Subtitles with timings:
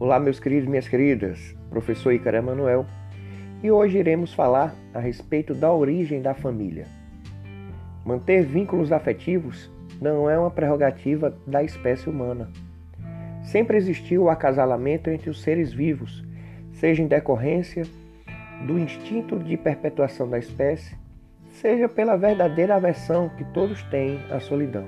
[0.00, 2.86] Olá, meus queridos e minhas queridas, professor Icar Emanuel,
[3.62, 6.86] e hoje iremos falar a respeito da origem da família.
[8.02, 12.48] Manter vínculos afetivos não é uma prerrogativa da espécie humana.
[13.42, 16.24] Sempre existiu o acasalamento entre os seres vivos,
[16.72, 17.82] seja em decorrência
[18.66, 20.96] do instinto de perpetuação da espécie,
[21.50, 24.86] seja pela verdadeira aversão que todos têm à solidão.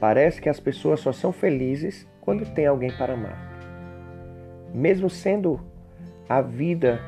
[0.00, 3.51] Parece que as pessoas só são felizes quando têm alguém para amar.
[4.74, 5.60] Mesmo sendo
[6.28, 7.00] a vida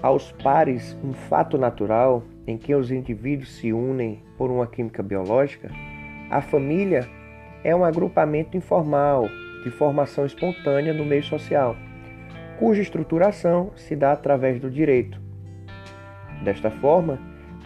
[0.00, 5.70] aos pares um fato natural em que os indivíduos se unem por uma química biológica,
[6.30, 7.08] a família
[7.64, 9.26] é um agrupamento informal
[9.64, 11.74] de formação espontânea no meio social,
[12.58, 15.20] cuja estruturação se dá através do direito.
[16.44, 17.18] Desta forma,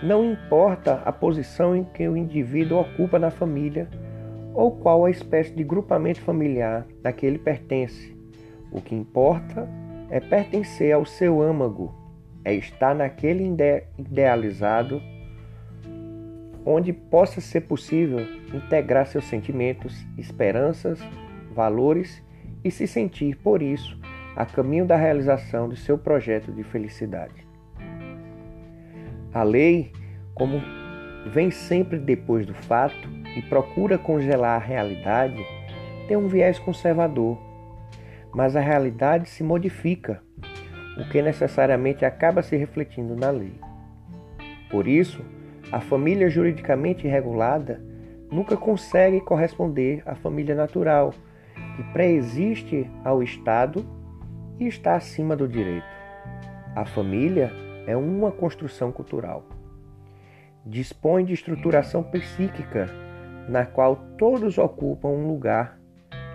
[0.03, 3.89] não importa a posição em que o indivíduo ocupa na família
[4.55, 8.18] ou qual a espécie de grupamento familiar a que ele pertence,
[8.71, 9.69] o que importa
[10.11, 11.95] é pertencer ao seu âmago,
[12.45, 15.03] é estar naquele ide idealizado
[16.65, 18.21] onde possa ser possível
[18.53, 21.01] integrar seus sentimentos, esperanças,
[21.55, 22.23] valores
[22.63, 23.99] e se sentir, por isso,
[24.37, 27.47] a caminho da realização de seu projeto de felicidade.
[29.33, 29.93] A lei,
[30.35, 30.61] como
[31.33, 35.43] vem sempre depois do fato e procura congelar a realidade,
[36.07, 37.48] tem um viés conservador
[38.35, 40.23] mas a realidade se modifica,
[40.99, 43.55] o que necessariamente acaba se refletindo na lei.
[44.71, 45.25] Por isso,
[45.71, 47.81] a família juridicamente regulada
[48.31, 51.15] nunca consegue corresponder à família natural,
[51.77, 53.85] que preexiste ao Estado
[54.59, 55.87] e está acima do direito.
[56.75, 57.53] A família
[57.87, 59.45] é uma construção cultural.
[60.65, 62.87] Dispõe de estruturação psíquica
[63.49, 65.79] na qual todos ocupam um lugar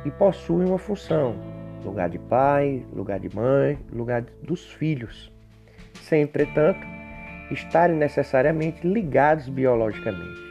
[0.03, 1.35] e possuem uma função,
[1.83, 5.31] lugar de pai, lugar de mãe, lugar dos filhos,
[6.01, 6.85] sem, entretanto,
[7.51, 10.41] estarem necessariamente ligados biologicamente.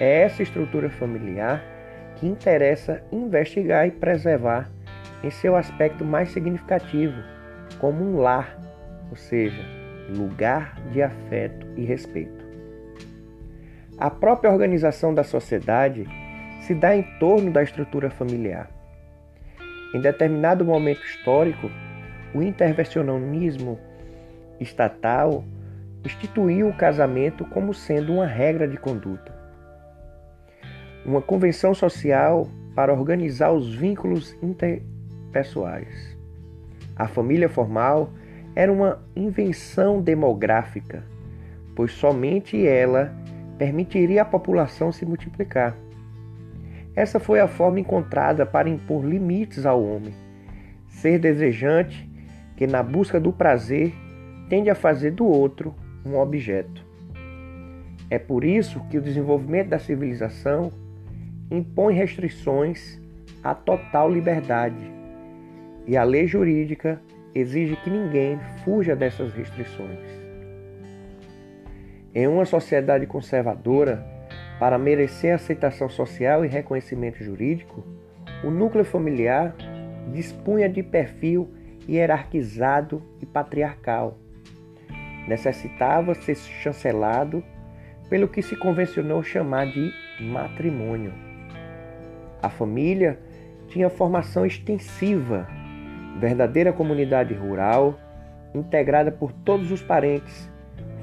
[0.00, 1.62] É essa estrutura familiar
[2.16, 4.70] que interessa investigar e preservar
[5.22, 7.22] em seu aspecto mais significativo,
[7.78, 8.58] como um lar,
[9.10, 9.62] ou seja,
[10.08, 12.42] lugar de afeto e respeito.
[13.98, 16.06] A própria organização da sociedade
[16.62, 18.81] se dá em torno da estrutura familiar
[19.94, 21.70] em determinado momento histórico,
[22.34, 23.78] o intervencionismo
[24.58, 25.44] estatal
[26.04, 29.32] instituiu o casamento como sendo uma regra de conduta.
[31.04, 36.16] Uma convenção social para organizar os vínculos interpessoais.
[36.96, 38.10] A família formal
[38.54, 41.02] era uma invenção demográfica,
[41.74, 43.12] pois somente ela
[43.58, 45.76] permitiria à população se multiplicar.
[46.94, 50.14] Essa foi a forma encontrada para impor limites ao homem.
[50.88, 52.08] Ser desejante,
[52.56, 53.92] que na busca do prazer
[54.48, 56.84] tende a fazer do outro um objeto.
[58.10, 60.70] É por isso que o desenvolvimento da civilização
[61.50, 63.00] impõe restrições
[63.42, 64.90] à total liberdade,
[65.86, 67.00] e a lei jurídica
[67.34, 69.98] exige que ninguém fuja dessas restrições.
[72.14, 74.04] Em uma sociedade conservadora,
[74.58, 77.84] para merecer aceitação social e reconhecimento jurídico,
[78.44, 79.54] o núcleo familiar
[80.12, 81.52] dispunha de perfil
[81.88, 84.18] hierarquizado e patriarcal.
[85.26, 87.42] Necessitava ser chancelado
[88.08, 91.12] pelo que se convencionou chamar de matrimônio.
[92.42, 93.18] A família
[93.68, 95.48] tinha formação extensiva,
[96.18, 97.98] verdadeira comunidade rural,
[98.54, 100.50] integrada por todos os parentes,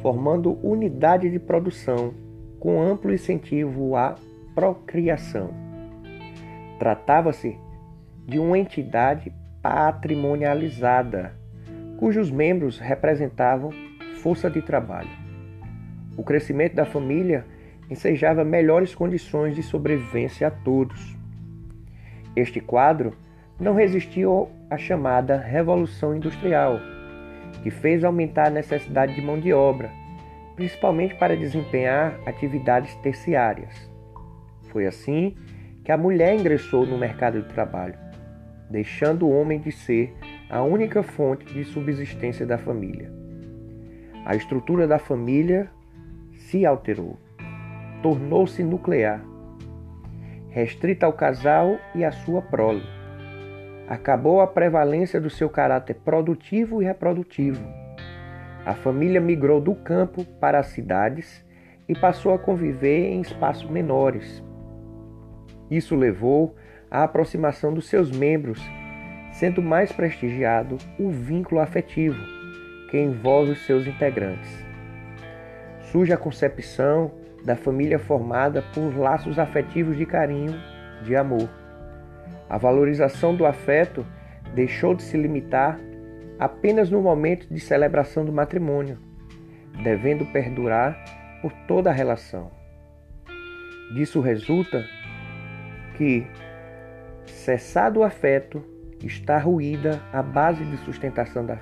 [0.02, 2.14] formando unidade de produção
[2.60, 4.16] com amplo incentivo à
[4.54, 5.52] procriação.
[6.78, 7.58] Tratava-se
[8.26, 11.34] de uma entidade patrimonializada,
[11.98, 13.72] cujos membros representavam
[14.22, 15.10] força de trabalho.
[16.18, 17.46] O crescimento da família
[17.90, 21.18] ensejava melhores condições de sobrevivência a todos.
[22.36, 23.14] Este quadro
[23.60, 26.80] não resistiu à chamada Revolução Industrial,
[27.64, 29.90] que fez aumentar a necessidade de mão de obra,
[30.60, 33.90] principalmente para desempenhar atividades terciárias.
[34.64, 35.34] Foi assim
[35.86, 37.98] que a mulher ingressou no mercado de trabalho,
[38.70, 40.14] deixando o homem de ser
[40.50, 43.10] a única fonte de subsistência da família.
[44.26, 45.72] A estrutura da família
[46.34, 47.18] se alterou,
[48.04, 49.24] tornou-se nuclear,
[50.50, 52.84] restrita ao casal e à sua prole.
[53.88, 57.79] Acabou a prevalência do seu caráter produtivo e reprodutivo
[58.70, 61.44] a família migrou do campo para as cidades
[61.88, 64.44] e passou a conviver em espaços menores.
[65.72, 66.56] Isso levou
[66.92, 68.62] à aproximação dos seus membros,
[69.32, 72.24] sendo mais prestigiado o vínculo afetivo
[72.92, 74.64] que envolve os seus integrantes.
[75.92, 77.12] Surge a concepção
[77.44, 80.54] da família formada por laços afetivos de carinho,
[81.04, 81.50] de amor.
[82.48, 84.06] A valorização do afeto
[84.54, 85.80] deixou de se limitar
[86.40, 88.98] apenas no momento de celebração do matrimônio,
[89.84, 90.98] devendo perdurar
[91.42, 92.50] por toda a relação.
[93.94, 94.86] Disso resulta
[95.98, 96.26] que,
[97.26, 98.64] cessado o afeto,
[99.04, 101.58] está ruída a base de sustentação da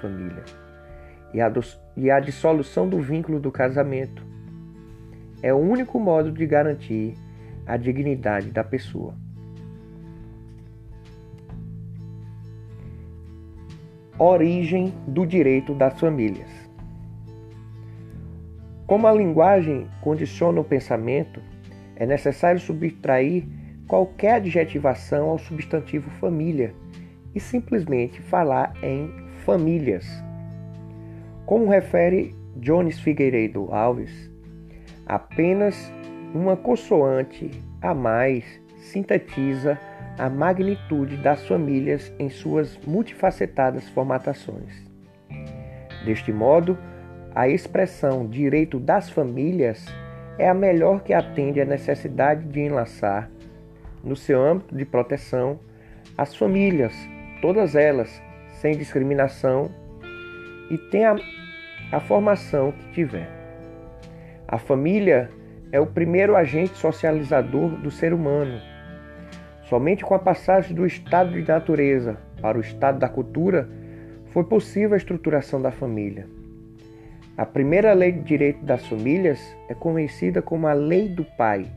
[0.00, 0.44] família
[1.32, 1.60] e a, do,
[1.96, 4.24] e a dissolução do vínculo do casamento.
[5.42, 7.14] É o único modo de garantir
[7.66, 9.14] a dignidade da pessoa.
[14.22, 16.50] Origem do direito das famílias.
[18.86, 21.40] Como a linguagem condiciona o pensamento,
[21.96, 23.48] é necessário subtrair
[23.88, 26.74] qualquer adjetivação ao substantivo família
[27.34, 29.10] e simplesmente falar em
[29.46, 30.06] famílias.
[31.46, 34.30] Como refere Jones Figueiredo Alves,
[35.06, 35.90] apenas
[36.34, 37.50] uma consoante
[37.80, 38.44] a mais
[38.76, 39.78] sintetiza
[40.20, 44.84] a magnitude das famílias em suas multifacetadas formatações.
[46.04, 46.76] Deste modo,
[47.34, 49.82] a expressão direito das famílias
[50.36, 53.30] é a melhor que atende à necessidade de enlaçar,
[54.04, 55.58] no seu âmbito de proteção,
[56.18, 56.92] as famílias,
[57.40, 58.20] todas elas,
[58.60, 59.70] sem discriminação,
[60.70, 61.16] e tem a,
[61.92, 63.28] a formação que tiver.
[64.46, 65.30] A família
[65.72, 68.60] é o primeiro agente socializador do ser humano
[69.70, 73.70] Somente com a passagem do estado de natureza para o estado da cultura
[74.32, 76.26] foi possível a estruturação da família.
[77.36, 79.38] A primeira lei de direito das famílias
[79.68, 81.70] é conhecida como a Lei do Pai,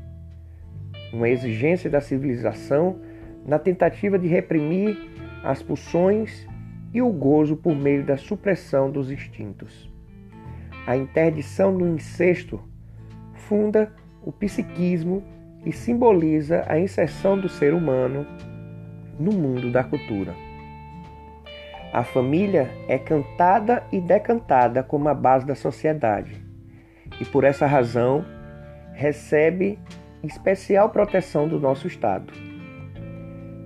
[1.14, 3.00] uma exigência da civilização
[3.46, 4.98] na tentativa de reprimir
[5.44, 6.48] as pulsões
[6.92, 9.88] e o gozo por meio da supressão dos instintos.
[10.88, 12.60] A interdição do incesto
[13.36, 13.94] funda
[14.24, 15.24] o psiquismo
[15.66, 18.26] e simboliza a inserção do ser humano
[19.20, 20.34] no mundo da cultura.
[21.94, 26.44] A família é cantada e decantada como a base da sociedade
[27.22, 28.26] e, por essa razão,
[28.94, 29.78] recebe
[30.24, 32.34] especial proteção do nosso Estado.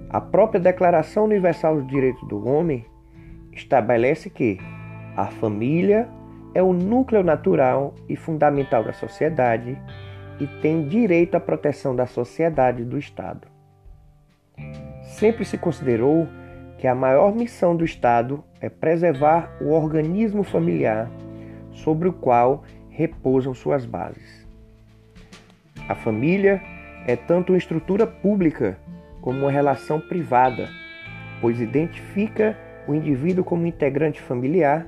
[0.10, 2.86] A própria Declaração Universal dos Direitos do Homem
[3.52, 4.58] estabelece que
[5.16, 6.08] a família
[6.54, 9.80] é o núcleo natural e fundamental da sociedade
[10.40, 13.48] e tem direito à proteção da sociedade e do Estado.
[15.04, 16.28] Sempre se considerou
[16.78, 21.10] que a maior missão do Estado é preservar o organismo familiar
[21.72, 24.48] sobre o qual repousam suas bases.
[25.88, 26.62] A família
[27.06, 28.78] é tanto uma estrutura pública
[29.22, 30.68] como uma relação privada,
[31.42, 32.58] pois identifica
[32.88, 34.86] o indivíduo como integrante familiar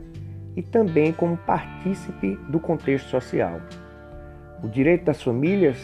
[0.56, 3.62] e também como partícipe do contexto social.
[4.64, 5.78] O direito das famílias,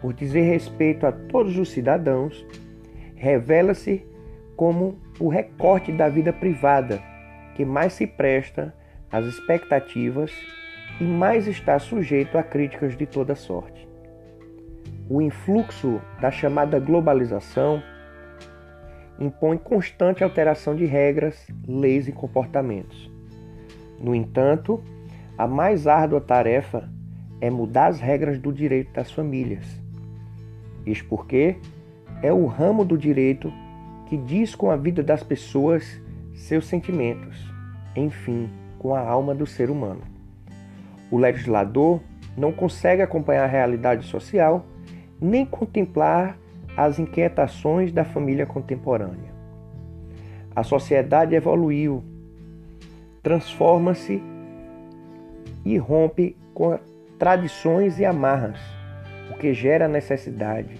[0.00, 2.46] por dizer respeito a todos os cidadãos,
[3.14, 4.04] revela-se
[4.56, 7.00] como o recorte da vida privada
[7.54, 8.74] que mais se presta
[9.10, 10.32] às expectativas
[11.00, 13.88] e mais está sujeito a críticas de toda sorte.
[15.08, 17.82] O influxo da chamada globalização
[19.18, 23.10] impõe constante alteração de regras, leis e comportamentos.
[23.98, 24.82] No entanto,
[25.36, 26.88] a mais árdua tarefa
[27.42, 29.66] é mudar as regras do direito das famílias.
[30.86, 31.56] Isso porque
[32.22, 33.52] é o ramo do direito
[34.06, 36.00] que diz com a vida das pessoas
[36.34, 37.36] seus sentimentos,
[37.96, 40.02] enfim, com a alma do ser humano.
[41.10, 42.00] O legislador
[42.36, 44.64] não consegue acompanhar a realidade social
[45.20, 46.38] nem contemplar
[46.76, 49.32] as inquietações da família contemporânea.
[50.54, 52.04] A sociedade evoluiu,
[53.20, 54.22] transforma-se
[55.64, 56.91] e rompe com a
[57.22, 58.58] tradições e amarras,
[59.30, 60.74] o que gera a necessidade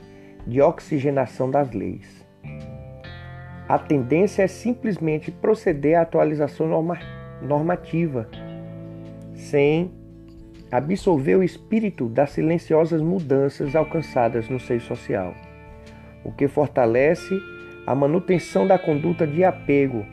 [0.44, 2.26] de oxigenação das leis.
[3.68, 6.98] A tendência é simplesmente proceder à atualização norma
[7.40, 8.28] normativa,
[9.36, 9.92] sem
[10.68, 15.34] absolver o espírito das silenciosas mudanças alcançadas no seio social,
[16.24, 17.38] o que fortalece
[17.86, 20.04] a manutenção da conduta de apego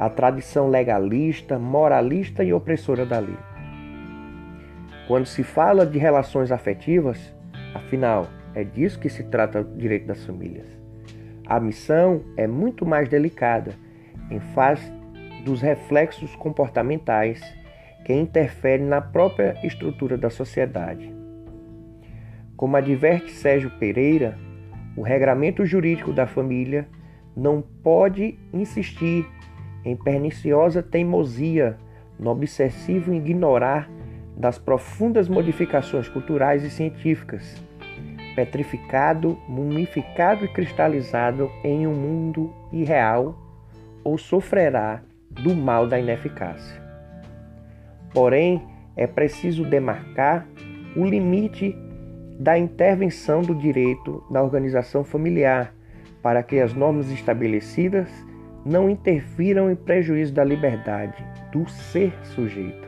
[0.00, 3.45] à tradição legalista, moralista e opressora da lei.
[5.06, 7.32] Quando se fala de relações afetivas,
[7.72, 10.66] afinal, é disso que se trata o direito das famílias.
[11.46, 13.72] A missão é muito mais delicada
[14.30, 14.90] em face
[15.44, 17.40] dos reflexos comportamentais
[18.04, 21.14] que interferem na própria estrutura da sociedade.
[22.56, 24.36] Como adverte Sérgio Pereira,
[24.96, 26.88] o regramento jurídico da família
[27.36, 29.24] não pode insistir
[29.84, 31.76] em perniciosa teimosia
[32.18, 33.88] no obsessivo ignorar
[34.36, 37.62] das profundas modificações culturais e científicas,
[38.34, 43.34] petrificado, mumificado e cristalizado em um mundo irreal,
[44.04, 46.80] ou sofrerá do mal da ineficácia.
[48.12, 48.62] Porém,
[48.94, 50.46] é preciso demarcar
[50.94, 51.76] o limite
[52.38, 55.74] da intervenção do direito na organização familiar,
[56.22, 58.08] para que as normas estabelecidas
[58.64, 62.85] não interfiram em prejuízo da liberdade do ser sujeito.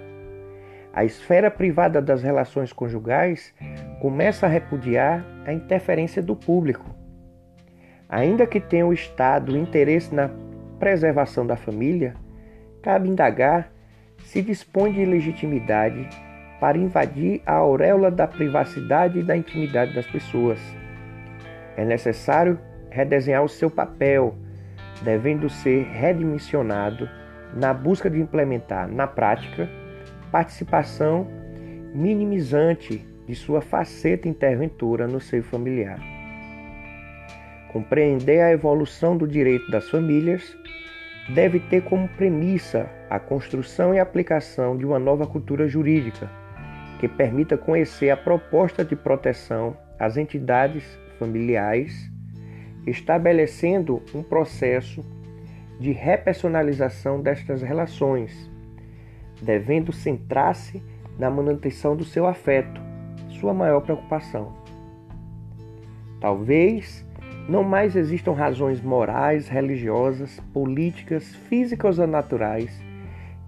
[0.98, 3.54] A esfera privada das relações conjugais
[4.00, 6.92] começa a repudiar a interferência do público.
[8.08, 10.28] Ainda que tenha o Estado interesse na
[10.80, 12.16] preservação da família,
[12.82, 13.70] cabe indagar
[14.24, 16.08] se dispõe de legitimidade
[16.58, 20.58] para invadir a auréola da privacidade e da intimidade das pessoas.
[21.76, 22.58] É necessário
[22.90, 24.34] redesenhar o seu papel,
[25.04, 27.08] devendo ser redimensionado
[27.54, 29.68] na busca de implementar na prática
[30.30, 31.26] participação
[31.94, 35.98] minimizante de sua faceta interventora no seio familiar.
[37.72, 40.56] Compreender a evolução do direito das famílias
[41.34, 46.30] deve ter como premissa a construção e aplicação de uma nova cultura jurídica
[46.98, 52.10] que permita conhecer a proposta de proteção às entidades familiares,
[52.86, 55.04] estabelecendo um processo
[55.78, 58.50] de repersonalização destas relações,
[59.42, 60.82] devendo centrar-se
[61.18, 62.80] na manutenção do seu afeto,
[63.40, 64.52] sua maior preocupação.
[66.20, 67.06] Talvez
[67.48, 72.88] não mais existam razões morais, religiosas, políticas, físicas ou naturais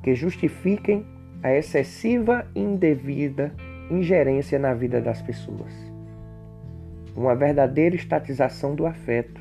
[0.02, 1.04] que justifiquem
[1.42, 3.52] a excessiva e indevida
[3.90, 5.72] ingerência na vida das pessoas.
[7.16, 9.40] Uma verdadeira estatização do afeto.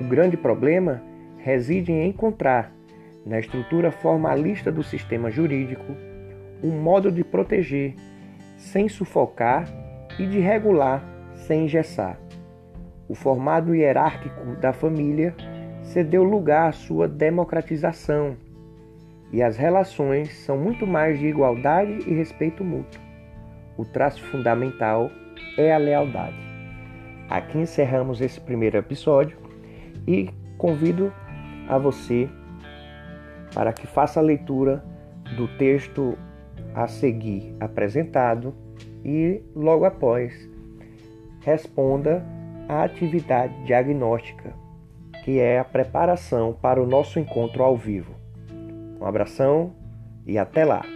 [0.00, 1.02] O grande problema
[1.38, 2.72] reside em encontrar,
[3.26, 5.96] na estrutura formalista do sistema jurídico,
[6.62, 7.94] um modo de proteger
[8.56, 9.68] sem sufocar
[10.18, 11.02] e de regular
[11.34, 12.18] sem engessar.
[13.08, 15.34] O formado hierárquico da família
[15.82, 18.36] cedeu lugar à sua democratização
[19.32, 23.00] e as relações são muito mais de igualdade e respeito mútuo.
[23.76, 25.10] O traço fundamental
[25.58, 26.36] é a lealdade.
[27.28, 29.36] Aqui encerramos esse primeiro episódio
[30.06, 31.12] e convido
[31.68, 32.28] a você
[33.54, 34.84] para que faça a leitura
[35.36, 36.16] do texto
[36.74, 38.54] a seguir apresentado
[39.04, 40.48] e logo após
[41.40, 42.24] responda
[42.68, 44.52] à atividade diagnóstica,
[45.24, 48.14] que é a preparação para o nosso encontro ao vivo.
[49.00, 49.72] Um abração
[50.26, 50.95] e até lá!